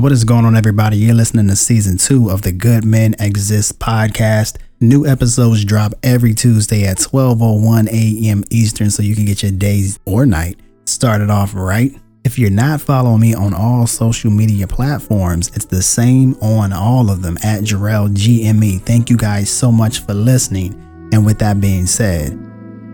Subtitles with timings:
[0.00, 0.96] What is going on, everybody?
[0.96, 4.56] You're listening to season two of the Good Men Exist podcast.
[4.80, 8.42] New episodes drop every Tuesday at 12:01 a.m.
[8.48, 11.92] Eastern, so you can get your days or night started off right.
[12.24, 17.10] If you're not following me on all social media platforms, it's the same on all
[17.10, 18.80] of them at Jarrell GME.
[18.86, 20.72] Thank you guys so much for listening.
[21.12, 22.32] And with that being said,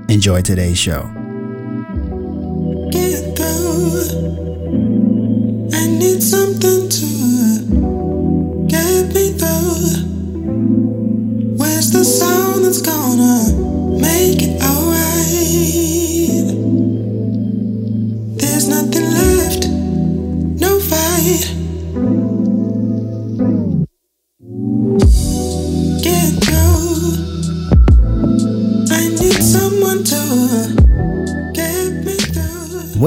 [0.09, 1.09] enjoy today's show.
[5.79, 9.36] I need something to get me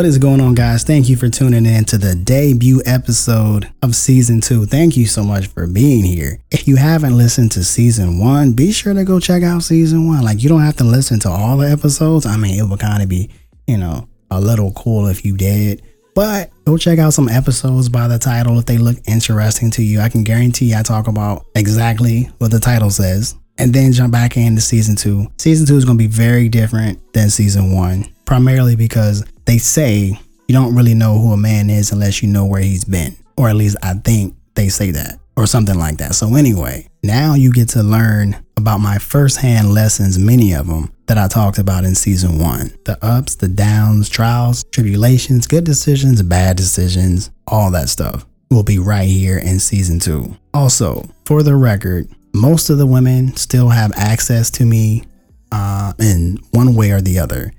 [0.10, 0.84] is going on, guys?
[0.84, 4.66] Thank you for tuning in to the debut episode of season two.
[4.66, 6.40] Thank you so much for being here.
[6.50, 10.24] If you haven't listened to season one, be sure to go check out season one.
[10.24, 12.26] Like, you don't have to listen to all the episodes.
[12.26, 13.30] I mean, it would kind of be,
[13.68, 15.84] you know, a little cool if you did.
[16.16, 20.00] But go check out some episodes by the title if they look interesting to you.
[20.00, 23.36] I can guarantee I talk about exactly what the title says.
[23.60, 25.32] And then jump back into season two.
[25.38, 30.16] Season two is going to be very different than season one, primarily because they say
[30.48, 33.16] you don't really know who a man is unless you know where he's been.
[33.36, 36.14] Or at least I think they say that, or something like that.
[36.14, 41.18] So, anyway, now you get to learn about my firsthand lessons, many of them that
[41.18, 46.56] I talked about in season one the ups, the downs, trials, tribulations, good decisions, bad
[46.56, 50.38] decisions, all that stuff will be right here in season two.
[50.54, 55.06] Also, for the record, most of the women still have access to me
[55.52, 57.52] uh, in one way or the other.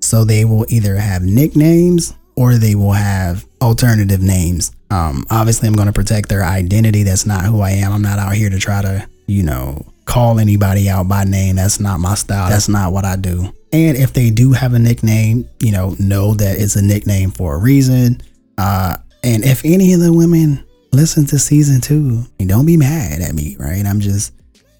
[0.00, 4.72] So they will either have nicknames or they will have alternative names.
[4.90, 7.02] Um, obviously, I'm going to protect their identity.
[7.02, 7.92] That's not who I am.
[7.92, 11.56] I'm not out here to try to, you know, call anybody out by name.
[11.56, 12.50] That's not my style.
[12.50, 13.52] That's not what I do.
[13.72, 17.54] And if they do have a nickname, you know, know that it's a nickname for
[17.54, 18.20] a reason.
[18.58, 23.34] Uh, and if any of the women listen to season two, don't be mad at
[23.34, 23.84] me, right?
[23.86, 24.32] I'm just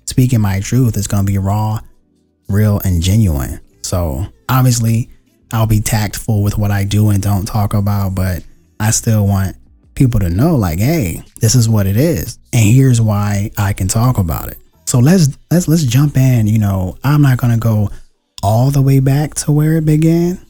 [0.07, 0.97] speaking my truth.
[0.97, 1.79] It's going to be raw,
[2.49, 3.61] real, and genuine.
[3.83, 5.09] So obviously,
[5.53, 8.45] I'll be tactful with what I do and don't talk about, but
[8.79, 9.57] I still want
[9.95, 13.89] people to know, like, hey, this is what it is, and here's why I can
[13.89, 14.59] talk about it.
[14.87, 16.47] So let's let's let's jump in.
[16.47, 17.91] You know, I'm not gonna go
[18.43, 20.41] all the way back to where it began,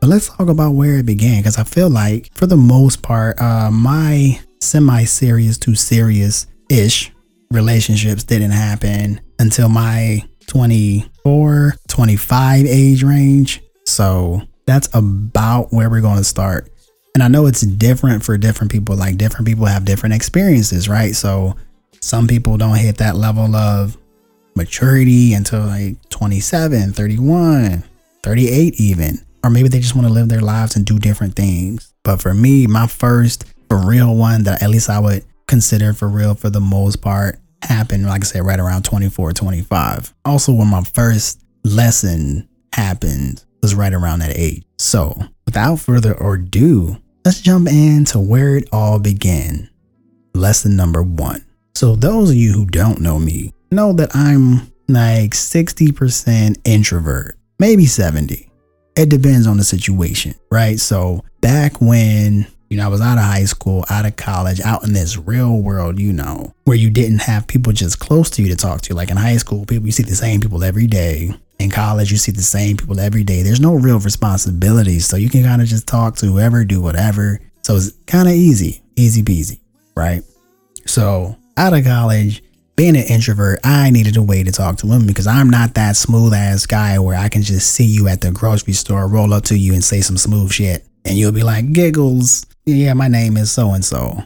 [0.00, 3.40] but let's talk about where it began because I feel like, for the most part,
[3.40, 7.12] uh, my semi-serious to serious-ish
[7.50, 13.62] relationships didn't happen until my 24, 25 age range.
[13.86, 16.70] So that's about where we're going to start.
[17.14, 18.96] And I know it's different for different people.
[18.96, 21.14] Like different people have different experiences, right?
[21.14, 21.56] So
[22.00, 23.96] some people don't hit that level of
[24.54, 27.84] maturity until like 27, 31,
[28.22, 29.18] 38 even.
[29.44, 31.92] Or maybe they just want to live their lives and do different things.
[32.02, 36.08] But for me, my first for real one that at least I would consider for
[36.08, 40.14] real for the most part happened, like I said, right around 24, 25.
[40.24, 44.64] Also, when my first lesson happened was right around that age.
[44.78, 49.68] So, without further ado, let's jump into where it all began.
[50.34, 51.44] Lesson number one.
[51.74, 57.86] So, those of you who don't know me know that I'm like 60% introvert, maybe
[57.86, 58.50] 70.
[58.96, 60.78] It depends on the situation, right?
[60.78, 64.84] So, back when you know, I was out of high school, out of college, out
[64.84, 68.48] in this real world, you know, where you didn't have people just close to you
[68.48, 68.94] to talk to.
[68.94, 71.30] Like in high school, people you see the same people every day.
[71.58, 73.42] In college, you see the same people every day.
[73.42, 75.06] There's no real responsibilities.
[75.06, 77.40] So you can kind of just talk to whoever, do whatever.
[77.62, 79.60] So it's kind of easy, easy peasy,
[79.96, 80.22] right?
[80.86, 82.44] So out of college,
[82.76, 85.96] being an introvert, I needed a way to talk to women because I'm not that
[85.96, 89.42] smooth ass guy where I can just see you at the grocery store, roll up
[89.46, 90.86] to you and say some smooth shit.
[91.08, 92.44] And you'll be like, giggles.
[92.66, 94.22] Yeah, my name is so and so.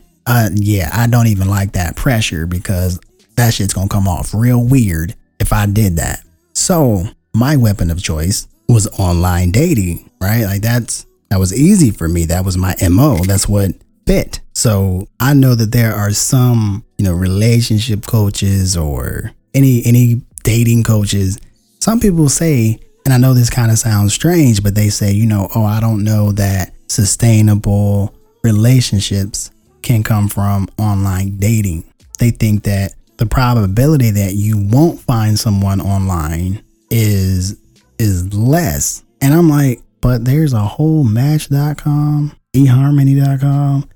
[0.55, 2.99] Yeah, I don't even like that pressure because
[3.37, 6.25] that shit's gonna come off real weird if I did that.
[6.55, 7.05] So
[7.35, 10.45] my weapon of choice was online dating, right?
[10.45, 12.27] Like that's that was easy for me.
[12.27, 13.19] That was my MO.
[13.25, 13.71] That's what
[14.07, 14.41] fit.
[14.53, 20.83] So I know that there are some, you know, relationship coaches or any any dating
[20.83, 21.39] coaches.
[21.81, 25.27] Some people say, and I know this kind of sounds strange, but they say, you
[25.27, 29.51] know, oh, I don't know that sustainable relationships
[29.83, 31.85] can come from online dating.
[32.19, 37.57] They think that the probability that you won't find someone online is
[37.99, 39.03] is less.
[39.21, 43.89] And I'm like, but there's a whole match.com, eharmony.com.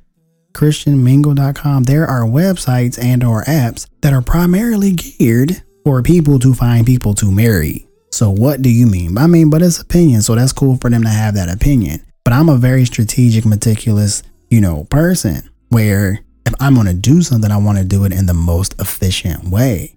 [0.52, 6.86] christianmingle.com, there are websites and or apps that are primarily geared for people to find
[6.86, 7.86] people to marry.
[8.12, 9.18] So what do you mean?
[9.18, 12.05] I mean, but it's opinion, so that's cool for them to have that opinion.
[12.26, 17.22] But I'm a very strategic, meticulous, you know, person where if I'm going to do
[17.22, 19.94] something, I want to do it in the most efficient way.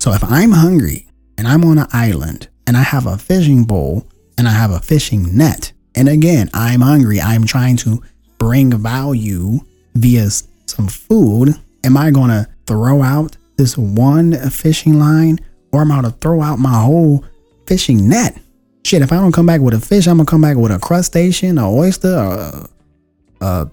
[0.00, 1.06] So if I'm hungry
[1.36, 4.06] and I'm on an island and I have a fishing bowl
[4.38, 8.02] and I have a fishing net, and again, I'm hungry, I'm trying to
[8.38, 9.60] bring value
[9.94, 10.30] via
[10.64, 15.40] some food, am I going to throw out this one fishing line
[15.72, 17.22] or am I going to throw out my whole
[17.66, 18.40] fishing net?
[18.86, 20.78] Shit, if I don't come back with a fish, I'm to come back with a
[20.78, 22.68] crustacean, a oyster, or a,
[23.40, 23.70] a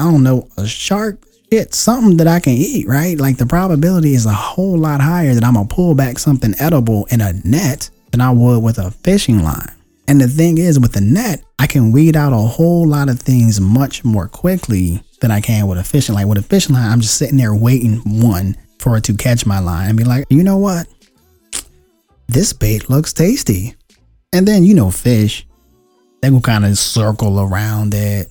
[0.00, 3.16] I don't know, a shark, shit, something that I can eat, right?
[3.16, 7.06] Like the probability is a whole lot higher that I'm gonna pull back something edible
[7.12, 9.70] in a net than I would with a fishing line.
[10.08, 13.20] And the thing is, with the net, I can weed out a whole lot of
[13.20, 16.26] things much more quickly than I can with a fishing line.
[16.26, 19.60] With a fishing line, I'm just sitting there waiting, one, for it to catch my
[19.60, 20.88] line and be like, you know what?
[22.26, 23.76] This bait looks tasty.
[24.32, 25.46] And then, you know, fish,
[26.20, 28.30] they will kind of circle around it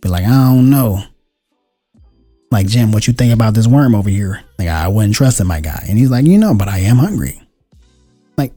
[0.00, 1.02] be like, I don't know.
[2.50, 4.42] Like, Jim, what you think about this worm over here?
[4.58, 5.84] Like, I wouldn't trust in my guy.
[5.88, 7.40] And he's like, you know, but I am hungry.
[8.36, 8.52] Like,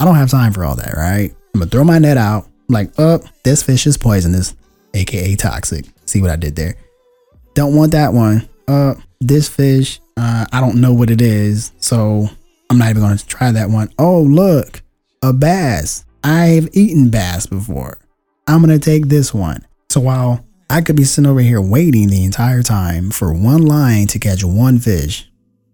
[0.00, 1.30] I don't have time for all that, right?
[1.54, 2.46] I'm gonna throw my net out.
[2.68, 4.54] like, oh, this fish is poisonous,
[4.94, 5.86] aka toxic.
[6.04, 6.74] See what I did there?
[7.54, 8.48] Don't want that one.
[8.66, 12.28] Uh, this fish, uh, I don't know what it is, so
[12.68, 13.90] I'm not even gonna try that one.
[13.98, 14.82] Oh, look,
[15.22, 16.04] a bass.
[16.24, 17.98] I've eaten bass before.
[18.46, 19.66] I'm gonna take this one.
[19.88, 24.08] So while I could be sitting over here waiting the entire time for one line
[24.08, 25.30] to catch one fish.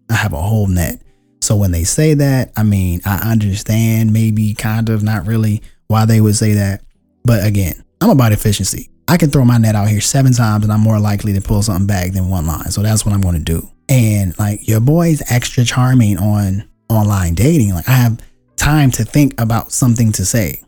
[0.09, 1.01] I have a whole net.
[1.41, 6.05] So when they say that, I mean, I understand maybe kind of not really why
[6.05, 6.83] they would say that.
[7.23, 8.89] But again, I'm about efficiency.
[9.07, 11.63] I can throw my net out here seven times and I'm more likely to pull
[11.63, 12.71] something back than one line.
[12.71, 13.67] So that's what I'm going to do.
[13.89, 17.73] And like your boy's extra charming on online dating.
[17.73, 18.21] Like I have
[18.63, 20.61] time to think about something to say.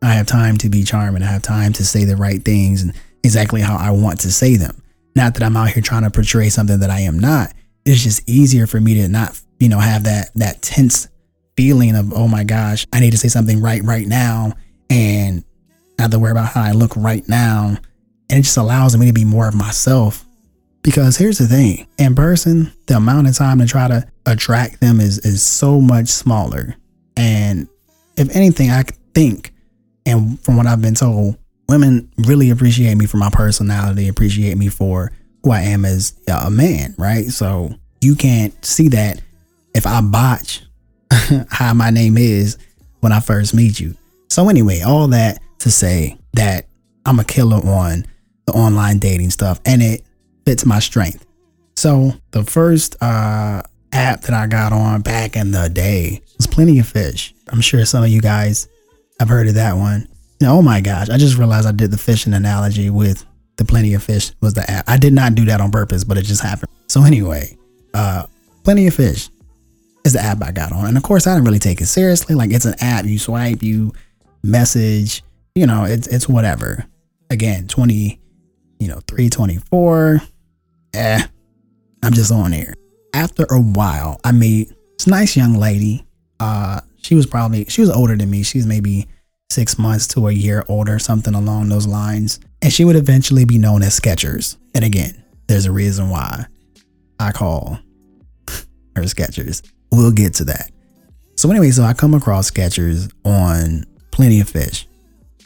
[0.00, 1.22] I have time to be charming.
[1.22, 4.56] I have time to say the right things and exactly how I want to say
[4.56, 4.82] them.
[5.14, 7.52] Not that I'm out here trying to portray something that I am not.
[7.84, 11.08] It's just easier for me to not, you know, have that that tense
[11.54, 14.54] feeling of, oh my gosh, I need to say something right right now
[14.88, 15.44] and
[15.98, 17.76] not to worry about how I look right now.
[18.30, 20.24] And it just allows me to be more of myself.
[20.80, 24.98] Because here's the thing, in person, the amount of time to try to attract them
[24.98, 26.76] is is so much smaller.
[27.16, 27.68] And
[28.16, 28.84] if anything, I
[29.14, 29.52] think,
[30.06, 31.36] and from what I've been told,
[31.68, 35.12] women really appreciate me for my personality, appreciate me for
[35.42, 37.26] who I am as a man, right?
[37.26, 39.20] So you can't see that
[39.74, 40.62] if I botch
[41.50, 42.58] how my name is
[43.00, 43.94] when I first meet you.
[44.28, 46.66] So anyway, all that to say that
[47.06, 48.06] I'm a killer on
[48.46, 50.02] the online dating stuff and it
[50.44, 51.24] fits my strength.
[51.76, 53.62] So the first uh
[53.92, 57.34] app that I got on back in the day Plenty of Fish.
[57.48, 58.68] I'm sure some of you guys
[59.20, 60.08] have heard of that one
[60.46, 63.24] oh my gosh, I just realized I did the fishing analogy with
[63.56, 64.88] the Plenty of Fish was the app.
[64.88, 66.70] I did not do that on purpose, but it just happened.
[66.88, 67.56] So anyway,
[67.92, 68.26] uh,
[68.64, 69.30] Plenty of Fish
[70.04, 70.86] is the app I got on.
[70.86, 72.34] And of course, I didn't really take it seriously.
[72.34, 73.92] Like it's an app, you swipe, you
[74.42, 75.22] message,
[75.54, 76.84] you know, it's it's whatever.
[77.30, 78.20] Again, 20,
[78.80, 80.20] you know, 324.
[80.94, 81.22] Eh,
[82.02, 82.74] I'm just on there.
[83.14, 86.04] After a while, I meet this nice young lady.
[86.44, 88.42] Uh, she was probably she was older than me.
[88.42, 89.06] She's maybe
[89.50, 92.38] six months to a year older, something along those lines.
[92.60, 94.58] And she would eventually be known as Skechers.
[94.74, 96.44] And again, there's a reason why
[97.18, 97.78] I call
[98.96, 99.62] her Skechers.
[99.90, 100.70] We'll get to that.
[101.36, 104.86] So anyway, so I come across Skechers on Plenty of Fish.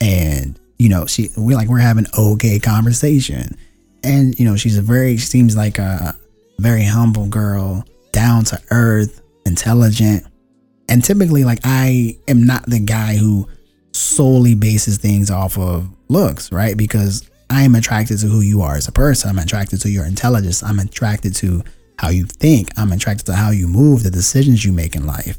[0.00, 3.56] And, you know, she we like we're having okay conversation.
[4.02, 6.16] And, you know, she's a very seems like a
[6.58, 10.26] very humble girl, down to earth, intelligent.
[10.88, 13.48] And typically like I am not the guy who
[13.92, 16.76] solely bases things off of looks, right?
[16.76, 19.30] Because I am attracted to who you are as a person.
[19.30, 20.62] I'm attracted to your intelligence.
[20.62, 21.62] I'm attracted to
[21.98, 22.70] how you think.
[22.76, 25.38] I'm attracted to how you move, the decisions you make in life,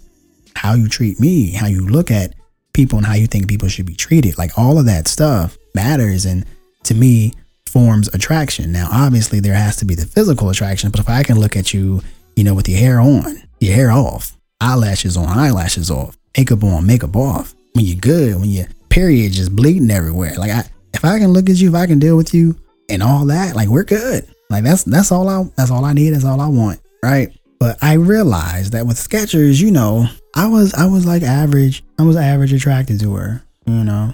[0.55, 2.33] how you treat me, how you look at
[2.73, 4.37] people, and how you think people should be treated.
[4.37, 6.25] Like all of that stuff matters.
[6.25, 6.45] And
[6.83, 7.33] to me,
[7.69, 8.71] forms attraction.
[8.71, 11.73] Now, obviously, there has to be the physical attraction, but if I can look at
[11.73, 12.01] you,
[12.35, 16.85] you know, with your hair on, your hair off, eyelashes on, eyelashes off, makeup on,
[16.85, 20.35] makeup off, when you're good, when your period just bleeding everywhere.
[20.35, 20.63] Like I,
[20.93, 22.55] if I can look at you, if I can deal with you
[22.89, 24.27] and all that, like we're good.
[24.49, 26.79] Like that's that's all I that's all I need, that's all I want.
[27.03, 27.33] Right.
[27.59, 31.83] But I realized that with Skechers, you know, I was I was like average.
[31.97, 34.13] I was average attracted to her, you know.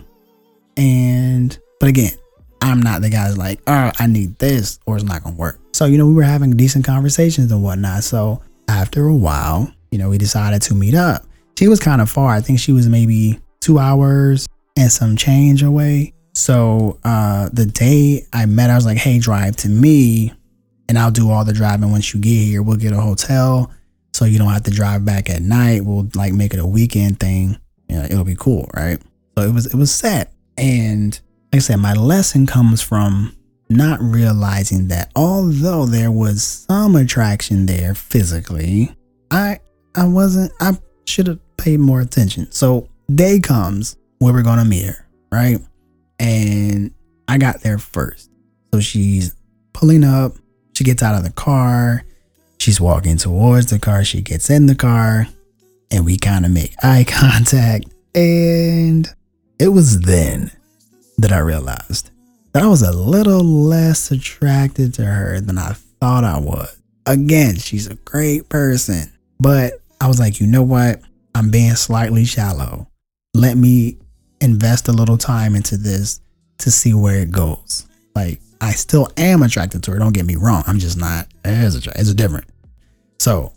[0.77, 2.11] And but again,
[2.61, 5.59] I'm not the guy's like, oh, I need this or it's not gonna work.
[5.73, 8.03] So, you know, we were having decent conversations and whatnot.
[8.03, 11.23] So after a while, you know, we decided to meet up.
[11.57, 12.31] She was kind of far.
[12.31, 16.11] I think she was maybe two hours and some change away.
[16.33, 20.33] So uh the day I met, I was like, hey, drive to me
[20.89, 22.61] and I'll do all the driving once you get here.
[22.61, 23.71] We'll get a hotel
[24.13, 25.85] so you don't have to drive back at night.
[25.85, 27.57] We'll like make it a weekend thing.
[27.87, 29.01] Yeah, it'll be cool, right?
[29.37, 30.33] So it was it was set.
[30.57, 31.17] And
[31.53, 33.33] like I said, my lesson comes from
[33.69, 38.93] not realizing that although there was some attraction there physically,
[39.31, 39.59] I
[39.95, 42.51] I wasn't I should have paid more attention.
[42.51, 45.59] So day comes where we're gonna meet her, right?
[46.19, 46.91] And
[47.27, 48.29] I got there first.
[48.73, 49.35] So she's
[49.73, 50.33] pulling up,
[50.73, 52.03] she gets out of the car,
[52.59, 55.27] she's walking towards the car, she gets in the car,
[55.91, 57.85] and we kind of make eye contact.
[58.13, 59.07] And
[59.59, 60.51] it was then
[61.17, 62.11] that I realized
[62.53, 66.77] that I was a little less attracted to her than I thought I was.
[67.05, 69.73] Again, she's a great person, but
[70.05, 71.01] I was like, you know what?
[71.33, 72.85] I'm being slightly shallow.
[73.33, 73.97] Let me
[74.39, 76.21] invest a little time into this
[76.59, 77.88] to see where it goes.
[78.13, 79.97] Like, I still am attracted to her.
[79.97, 80.63] Don't get me wrong.
[80.67, 82.01] I'm just not as attracted.
[82.01, 82.45] It's a different.
[83.17, 83.51] So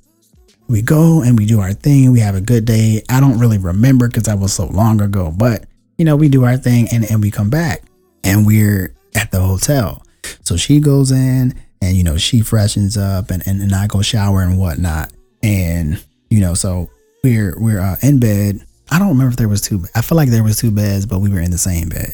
[0.68, 2.12] we go and we do our thing.
[2.12, 3.02] We have a good day.
[3.10, 5.66] I don't really remember because that was so long ago, but
[5.98, 7.82] you know, we do our thing and, and we come back
[8.24, 10.02] and we're at the hotel.
[10.44, 14.00] So she goes in and, you know, she freshens up and, and, and I go
[14.00, 15.12] shower and whatnot.
[15.42, 16.90] And, you know, so
[17.22, 18.64] we're, we're uh, in bed.
[18.90, 21.20] I don't remember if there was two, I feel like there was two beds, but
[21.20, 22.10] we were in the same bed.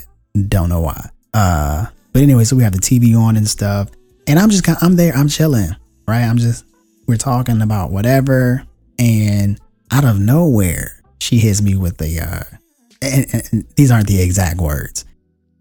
[0.49, 1.09] Don't know why.
[1.33, 3.91] Uh, but anyway, so we have the TV on and stuff.
[4.27, 5.77] And I'm just kind I'm there, I'm chilling,
[6.09, 6.23] right?
[6.23, 6.65] I'm just,
[7.07, 8.65] we're talking about whatever.
[8.99, 9.61] And
[9.93, 12.57] out of nowhere, she hits me with the, uh,
[13.03, 15.05] and, and, these aren't the exact words,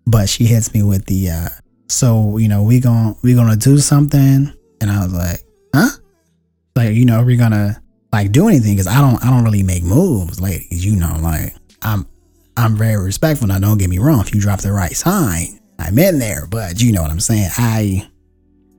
[0.07, 1.49] but she hits me with the uh
[1.87, 5.39] so you know we gonna we gonna do something and i was like
[5.73, 5.97] huh
[6.75, 7.81] like you know we're we gonna
[8.13, 11.53] like do anything because i don't i don't really make moves ladies you know like
[11.81, 12.07] i'm
[12.55, 15.97] i'm very respectful now don't get me wrong if you drop the right sign i'm
[15.97, 18.07] in there but you know what i'm saying i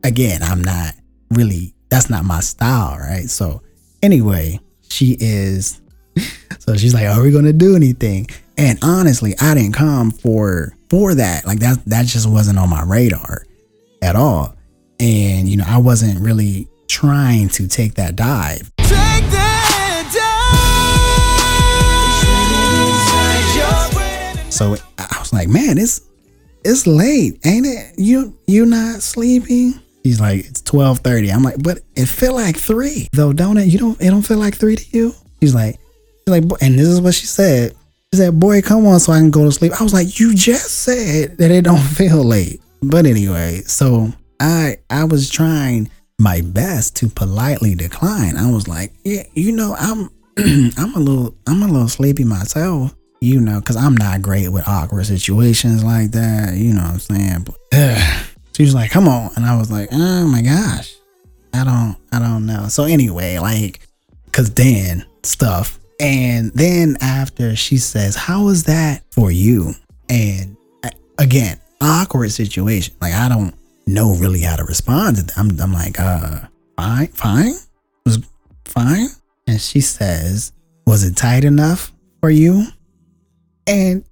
[0.04, 0.94] again i'm not
[1.30, 3.60] really that's not my style right so
[4.02, 5.80] anyway she is
[6.58, 8.26] so she's like are we gonna do anything
[8.56, 11.46] and honestly, I didn't come for for that.
[11.46, 13.44] Like that that just wasn't on my radar
[14.02, 14.54] at all.
[15.00, 18.70] And you know, I wasn't really trying to take that dive.
[24.54, 26.00] So I was like, man, it's
[26.64, 27.94] it's late, ain't it?
[27.98, 29.80] You you not sleeping?
[30.04, 31.30] He's like, it's twelve thirty.
[31.30, 33.66] I'm like, but it feel like three though, don't it?
[33.66, 35.14] You don't it don't feel like three to you?
[35.40, 35.80] He's like,
[36.28, 37.74] like, and this is what she said.
[38.12, 39.72] She said, Boy, come on so I can go to sleep.
[39.78, 42.60] I was like, You just said that it don't feel late.
[42.80, 48.36] But anyway, so I I was trying my best to politely decline.
[48.36, 50.10] I was like, Yeah, you know, I'm
[50.78, 54.68] I'm a little I'm a little sleepy myself, you know, because I'm not great with
[54.68, 56.54] awkward situations like that.
[56.54, 57.46] You know what I'm saying?
[57.46, 58.24] But, uh,
[58.56, 59.30] she was like, Come on.
[59.36, 60.94] And I was like, Oh my gosh.
[61.52, 62.68] I don't I don't know.
[62.68, 63.80] So anyway, like,
[64.32, 69.72] cause then stuff and then after she says, How was that for you?
[70.08, 70.56] And
[71.18, 72.94] again, awkward situation.
[73.00, 73.54] Like, I don't
[73.86, 75.38] know really how to respond to that.
[75.38, 76.40] I'm, I'm like, uh,
[76.76, 77.54] fine, fine.
[78.04, 78.18] Was
[78.64, 79.08] fine.
[79.46, 80.52] And she says,
[80.86, 82.66] Was it tight enough for you?
[83.66, 84.04] And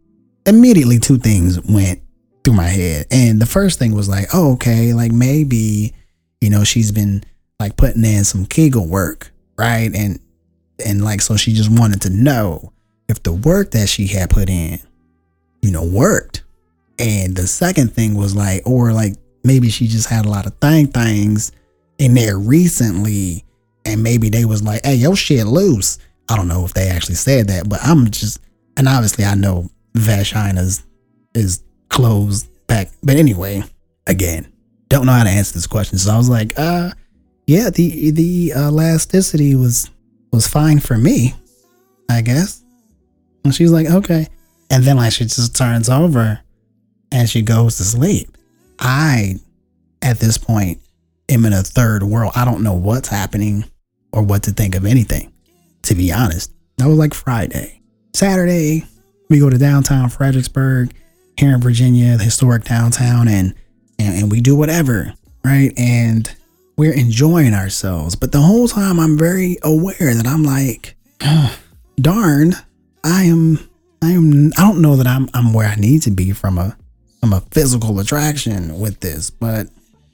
[0.47, 2.01] immediately two things went
[2.45, 3.07] through my head.
[3.11, 5.93] And the first thing was like, oh, okay, like maybe,
[6.41, 7.23] you know, she's been
[7.61, 9.95] like putting in some Kegel work, right?
[9.95, 10.19] And
[10.85, 12.73] and like so she just wanted to know
[13.09, 14.79] if the work that she had put in
[15.61, 16.43] you know worked
[16.99, 20.55] and the second thing was like or like maybe she just had a lot of
[20.59, 21.53] thing things
[21.99, 23.45] in there recently
[23.85, 27.15] and maybe they was like hey your shit loose i don't know if they actually
[27.15, 28.41] said that but i'm just
[28.77, 30.85] and obviously i know vagina's
[31.35, 33.63] is closed back but anyway
[34.07, 34.51] again
[34.89, 36.91] don't know how to answer this question so i was like uh
[37.47, 39.91] yeah the the elasticity was
[40.33, 41.35] was fine for me,
[42.09, 42.63] I guess.
[43.45, 44.27] And she's like, okay.
[44.71, 46.41] And then like she just turns over
[47.13, 48.37] and she goes to sleep.
[48.79, 49.37] I,
[50.01, 50.81] at this point,
[51.29, 52.33] am in a third world.
[52.35, 53.65] I don't know what's happening
[54.13, 55.33] or what to think of anything,
[55.83, 56.51] to be honest.
[56.79, 57.82] That was like Friday.
[58.15, 58.85] Saturday,
[59.31, 60.93] we go to downtown Fredericksburg
[61.39, 63.55] here in Virginia, the historic downtown, and,
[63.99, 65.15] and, and we do whatever,
[65.45, 65.73] right?
[65.79, 66.31] And
[66.77, 68.15] we're enjoying ourselves.
[68.15, 71.59] But the whole time I'm very aware that I'm like, oh,
[71.97, 72.55] darn,
[73.05, 73.59] I am
[74.03, 76.77] I am I don't know that I'm I'm where I need to be from a
[77.21, 79.31] from a physical attraction with this.
[79.31, 79.69] But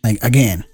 [0.05, 0.65] like again,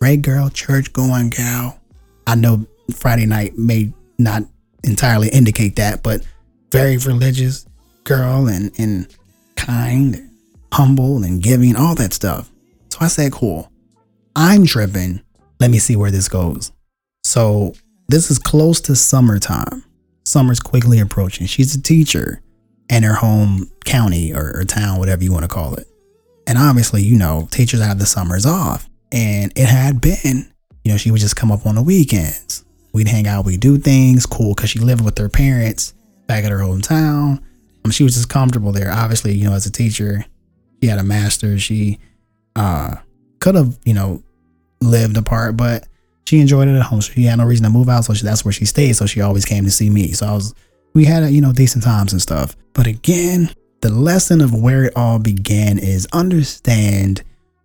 [0.00, 1.78] great girl, church going gal.
[2.26, 4.44] I know Friday night may not
[4.84, 6.24] entirely indicate that, but
[6.70, 7.66] very religious
[8.04, 9.06] girl and and
[9.56, 10.30] kind,
[10.72, 12.50] humble and giving, all that stuff.
[12.90, 13.70] So I said, cool.
[14.34, 15.20] I'm tripping.
[15.58, 16.72] Let me see where this goes.
[17.24, 17.74] So
[18.08, 19.84] this is close to summertime.
[20.24, 21.46] Summer's quickly approaching.
[21.46, 22.40] She's a teacher
[22.88, 25.86] in her home county or, or town, whatever you want to call it.
[26.46, 28.88] And obviously, you know, teachers have the summers off.
[29.12, 30.52] And it had been,
[30.84, 32.64] you know, she would just come up on the weekends.
[32.92, 35.94] We'd hang out, we'd do things, cool, because she lived with her parents
[36.30, 37.42] back at her hometown.
[37.84, 38.92] Um, she was just comfortable there.
[38.92, 40.24] Obviously, you know, as a teacher,
[40.80, 41.58] she had a master.
[41.58, 41.98] She
[42.54, 42.94] uh,
[43.40, 44.22] could have, you know,
[44.80, 45.88] lived apart, but
[46.28, 47.00] she enjoyed it at home.
[47.00, 48.04] She had no reason to move out.
[48.04, 48.92] So she, that's where she stayed.
[48.92, 50.12] So she always came to see me.
[50.12, 50.54] So I was,
[50.94, 52.56] we had, a, you know, decent times and stuff.
[52.74, 57.24] But again, the lesson of where it all began is understand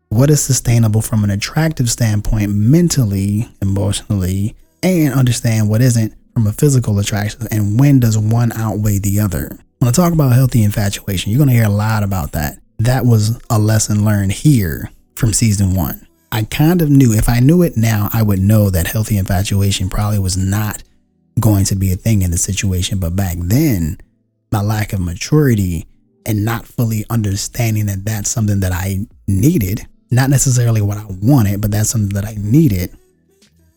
[0.09, 6.51] what is sustainable from an attractive standpoint, mentally, emotionally, and understand what isn't from a
[6.51, 9.57] physical attraction and when does one outweigh the other.
[9.79, 12.59] When I talk about healthy infatuation, you're going to hear a lot about that.
[12.79, 16.05] That was a lesson learned here from season one.
[16.33, 19.89] I kind of knew, if I knew it now, I would know that healthy infatuation
[19.89, 20.83] probably was not
[21.39, 22.99] going to be a thing in the situation.
[22.99, 23.97] But back then,
[24.51, 25.85] my lack of maturity
[26.25, 31.61] and not fully understanding that that's something that I needed, not necessarily what I wanted,
[31.61, 32.93] but that's something that I needed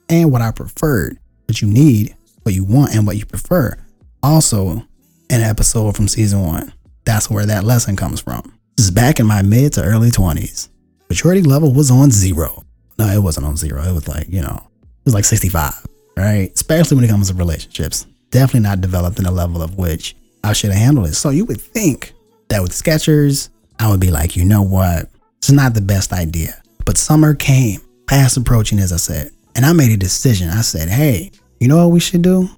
[0.08, 1.18] and what I preferred.
[1.46, 2.14] What you need,
[2.48, 3.76] what you want, and what you prefer.
[4.22, 4.82] Also,
[5.28, 6.72] an episode from season one.
[7.04, 8.58] That's where that lesson comes from.
[8.78, 10.70] This is back in my mid to early 20s.
[11.10, 12.64] Maturity level was on zero.
[12.98, 13.82] No, it wasn't on zero.
[13.82, 15.86] It was like, you know, it was like 65,
[16.16, 16.50] right?
[16.54, 18.06] Especially when it comes to relationships.
[18.30, 21.14] Definitely not developed in a level of which I should have handled it.
[21.16, 22.14] So you would think
[22.48, 25.10] that with Skechers, I would be like, you know what?
[25.36, 26.62] It's not the best idea.
[26.86, 29.32] But summer came, fast approaching, as I said.
[29.54, 30.48] And I made a decision.
[30.48, 32.48] I said, hey, you know what we should do?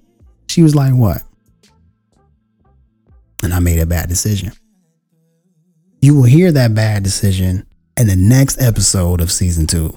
[0.49, 1.23] She was like, what?
[3.43, 4.53] And I made a bad decision.
[6.03, 9.97] You will hear that bad decision in the next episode of season two.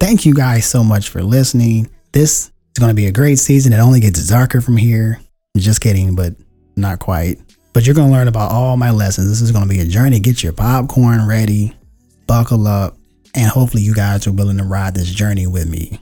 [0.00, 1.90] Thank you guys so much for listening.
[2.12, 3.72] This is going to be a great season.
[3.72, 5.20] It only gets darker from here.
[5.56, 6.34] Just kidding, but
[6.76, 7.38] not quite.
[7.72, 9.28] But you're going to learn about all my lessons.
[9.28, 10.20] This is going to be a journey.
[10.20, 11.76] Get your popcorn ready,
[12.26, 12.96] buckle up,
[13.34, 16.00] and hopefully you guys are willing to ride this journey with me.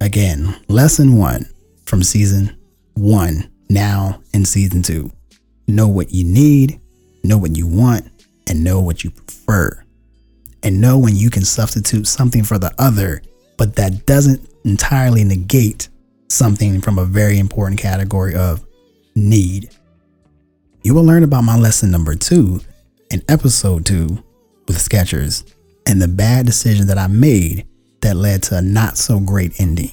[0.00, 1.46] Again, lesson one
[1.84, 2.56] from season
[2.94, 5.12] one, now in season two.
[5.68, 6.80] Know what you need,
[7.22, 8.08] know what you want,
[8.46, 9.84] and know what you prefer.
[10.62, 13.22] And know when you can substitute something for the other,
[13.58, 15.90] but that doesn't entirely negate
[16.28, 18.64] something from a very important category of
[19.14, 19.70] need.
[20.82, 22.60] You will learn about my lesson number two
[23.10, 24.22] in episode two
[24.66, 25.54] with Skechers
[25.86, 27.66] and the bad decision that I made
[28.02, 29.92] that led to a not so great ending.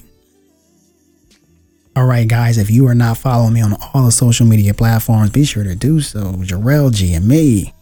[1.96, 5.30] All right, guys, if you are not following me on all the social media platforms,
[5.30, 6.32] be sure to do so.
[6.34, 7.72] Jarrell GME.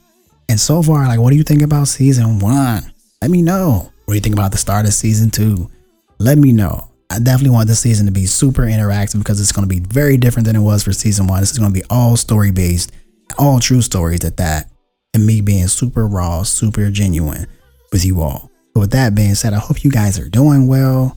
[0.48, 2.92] And so far, like, what do you think about season one?
[3.20, 3.92] Let me know.
[4.06, 5.70] What do you think about the start of season two?
[6.18, 6.88] Let me know.
[7.10, 10.16] I definitely want this season to be super interactive because it's going to be very
[10.16, 11.40] different than it was for season one.
[11.40, 12.92] This is going to be all story based,
[13.38, 14.70] all true stories at that,
[15.12, 17.46] and me being super raw, super genuine
[17.92, 18.50] with you all.
[18.76, 21.16] But with that being said, I hope you guys are doing well.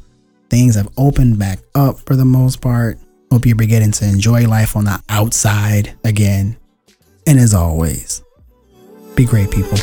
[0.49, 2.97] Things have opened back up for the most part.
[3.33, 6.55] Hope you're beginning to enjoy life on the outside again.
[7.27, 8.23] And as always,
[9.15, 9.77] be great people.